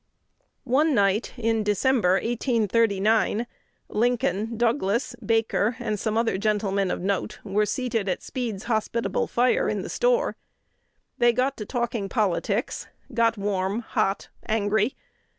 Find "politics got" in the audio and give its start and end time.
12.09-13.37